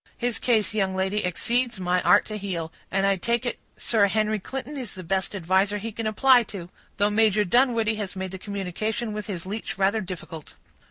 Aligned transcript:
His 0.17 0.39
case, 0.39 0.73
young 0.73 0.95
lady, 0.95 1.23
exceeds 1.23 1.79
my 1.79 2.01
art 2.01 2.25
to 2.25 2.35
heal; 2.35 2.73
and 2.89 3.05
I 3.05 3.17
take 3.17 3.45
it 3.45 3.59
Sir 3.77 4.07
Henry 4.07 4.39
Clinton 4.39 4.75
is 4.75 4.95
the 4.95 5.03
best 5.03 5.35
adviser 5.35 5.77
he 5.77 5.91
can 5.91 6.07
apply 6.07 6.41
to; 6.45 6.69
though 6.97 7.11
Major 7.11 7.45
Dunwoodie 7.45 7.97
has 7.97 8.15
made 8.15 8.31
the 8.31 8.39
communication 8.39 9.13
with 9.13 9.27
his 9.27 9.45
leech 9.45 9.77
rather 9.77 10.01
difficult." 10.01 10.55